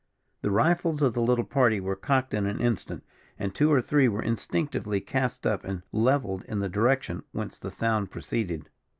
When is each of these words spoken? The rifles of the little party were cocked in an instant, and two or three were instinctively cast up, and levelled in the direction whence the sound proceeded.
The 0.41 0.49
rifles 0.49 1.03
of 1.03 1.13
the 1.13 1.21
little 1.21 1.45
party 1.45 1.79
were 1.79 1.95
cocked 1.95 2.33
in 2.33 2.47
an 2.47 2.59
instant, 2.59 3.03
and 3.37 3.53
two 3.53 3.71
or 3.71 3.83
three 3.83 4.07
were 4.07 4.23
instinctively 4.23 4.99
cast 4.99 5.45
up, 5.45 5.63
and 5.63 5.83
levelled 5.91 6.43
in 6.45 6.57
the 6.57 6.69
direction 6.69 7.21
whence 7.33 7.59
the 7.59 7.69
sound 7.69 8.09
proceeded. 8.09 8.67